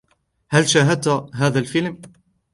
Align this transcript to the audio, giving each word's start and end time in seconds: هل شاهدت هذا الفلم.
هل 0.49 0.69
شاهدت 0.69 1.29
هذا 1.35 1.59
الفلم. 1.59 2.01